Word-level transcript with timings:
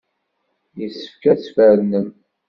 Yessefk 0.79 1.23
ad 1.31 1.37
tfernem. 1.39 2.07